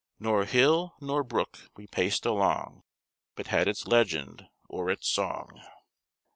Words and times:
"Nor 0.19 0.45
hill, 0.45 0.95
nor 0.99 1.23
brook, 1.23 1.69
we 1.75 1.85
paced 1.85 2.25
along, 2.25 2.81
But 3.35 3.45
had 3.53 3.67
its 3.67 3.85
legend 3.85 4.47
or 4.67 4.89
its 4.89 5.07
song." 5.07 5.61